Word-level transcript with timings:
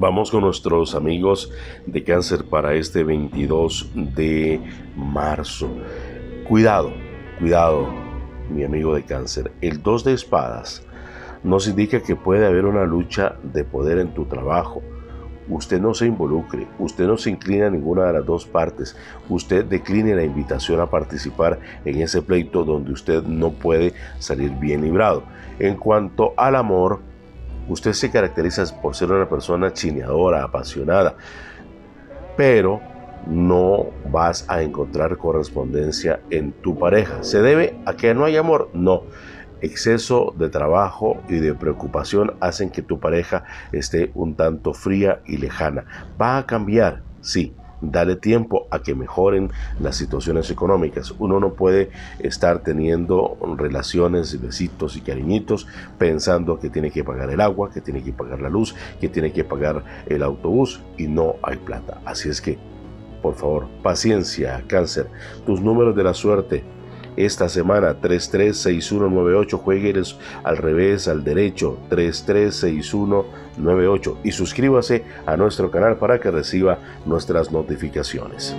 Vamos 0.00 0.30
con 0.30 0.42
nuestros 0.42 0.94
amigos 0.94 1.50
de 1.84 2.04
cáncer 2.04 2.44
para 2.44 2.74
este 2.74 3.02
22 3.02 3.90
de 4.14 4.60
marzo. 4.94 5.68
Cuidado, 6.46 6.92
cuidado, 7.40 7.88
mi 8.48 8.62
amigo 8.62 8.94
de 8.94 9.02
cáncer. 9.02 9.50
El 9.60 9.82
2 9.82 10.04
de 10.04 10.12
espadas 10.12 10.86
nos 11.42 11.66
indica 11.66 12.00
que 12.00 12.14
puede 12.14 12.46
haber 12.46 12.64
una 12.66 12.84
lucha 12.84 13.38
de 13.42 13.64
poder 13.64 13.98
en 13.98 14.14
tu 14.14 14.26
trabajo. 14.26 14.82
Usted 15.48 15.80
no 15.80 15.92
se 15.94 16.06
involucre, 16.06 16.68
usted 16.78 17.08
no 17.08 17.16
se 17.16 17.30
inclina 17.30 17.66
a 17.66 17.70
ninguna 17.70 18.04
de 18.06 18.12
las 18.12 18.24
dos 18.24 18.46
partes, 18.46 18.96
usted 19.28 19.64
decline 19.64 20.14
la 20.14 20.22
invitación 20.22 20.78
a 20.80 20.88
participar 20.88 21.58
en 21.84 22.00
ese 22.00 22.22
pleito 22.22 22.62
donde 22.62 22.92
usted 22.92 23.24
no 23.24 23.50
puede 23.50 23.94
salir 24.20 24.52
bien 24.60 24.82
librado. 24.82 25.24
En 25.58 25.74
cuanto 25.74 26.34
al 26.36 26.54
amor, 26.54 27.00
usted 27.68 27.92
se 27.92 28.10
caracteriza 28.10 28.64
por 28.80 28.94
ser 28.94 29.10
una 29.12 29.28
persona 29.28 29.72
chineadora, 29.72 30.42
apasionada, 30.42 31.14
pero 32.36 32.80
no 33.26 33.86
vas 34.10 34.44
a 34.48 34.62
encontrar 34.62 35.16
correspondencia 35.16 36.20
en 36.30 36.52
tu 36.52 36.78
pareja. 36.78 37.22
¿Se 37.22 37.42
debe 37.42 37.76
a 37.84 37.94
que 37.94 38.14
no 38.14 38.24
hay 38.24 38.36
amor? 38.36 38.70
No. 38.72 39.02
Exceso 39.60 40.32
de 40.38 40.48
trabajo 40.48 41.20
y 41.28 41.36
de 41.38 41.52
preocupación 41.52 42.34
hacen 42.40 42.70
que 42.70 42.80
tu 42.80 43.00
pareja 43.00 43.42
esté 43.72 44.12
un 44.14 44.36
tanto 44.36 44.72
fría 44.72 45.20
y 45.26 45.36
lejana. 45.36 45.84
¿Va 46.20 46.38
a 46.38 46.46
cambiar? 46.46 47.02
Sí, 47.20 47.52
dale 47.80 48.16
tiempo 48.16 48.66
a 48.70 48.80
que 48.80 48.94
mejoren 48.94 49.50
las 49.80 49.96
situaciones 49.96 50.50
económicas. 50.50 51.14
Uno 51.18 51.40
no 51.40 51.54
puede 51.54 51.90
estar 52.18 52.60
teniendo 52.60 53.36
relaciones, 53.56 54.40
besitos 54.40 54.96
y 54.96 55.00
cariñitos 55.00 55.66
pensando 55.98 56.58
que 56.58 56.70
tiene 56.70 56.90
que 56.90 57.04
pagar 57.04 57.30
el 57.30 57.40
agua, 57.40 57.70
que 57.70 57.80
tiene 57.80 58.02
que 58.02 58.12
pagar 58.12 58.40
la 58.40 58.48
luz, 58.48 58.74
que 59.00 59.08
tiene 59.08 59.32
que 59.32 59.44
pagar 59.44 59.84
el 60.06 60.22
autobús 60.22 60.80
y 60.96 61.06
no 61.06 61.36
hay 61.42 61.56
plata. 61.56 62.00
Así 62.04 62.28
es 62.28 62.40
que, 62.40 62.58
por 63.22 63.34
favor, 63.34 63.66
paciencia, 63.82 64.62
cáncer. 64.66 65.08
Tus 65.46 65.60
números 65.60 65.94
de 65.96 66.04
la 66.04 66.14
suerte 66.14 66.64
esta 67.24 67.48
semana 67.48 67.94
336198 67.94 69.58
juegues 69.58 70.16
al 70.44 70.56
revés 70.56 71.08
al 71.08 71.24
derecho 71.24 71.78
336198 71.88 74.18
y 74.22 74.30
suscríbase 74.32 75.04
a 75.26 75.36
nuestro 75.36 75.70
canal 75.70 75.96
para 75.96 76.20
que 76.20 76.30
reciba 76.30 76.78
nuestras 77.04 77.50
notificaciones. 77.50 78.54